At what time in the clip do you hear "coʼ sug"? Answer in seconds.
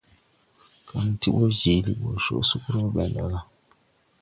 2.25-2.63